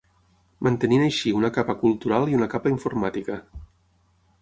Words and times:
Mantenint 0.67 1.03
així 1.09 1.35
una 1.41 1.53
capa 1.59 1.77
cultural 1.83 2.35
i 2.35 2.41
una 2.41 2.51
capa 2.57 2.75
informàtica. 2.75 3.41